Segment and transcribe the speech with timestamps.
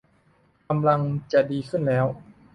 [0.67, 1.01] กำลัง
[1.31, 2.05] จะดีขึ้นแล้ว